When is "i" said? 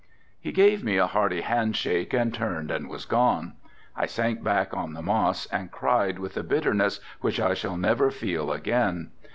3.95-4.07, 7.39-7.53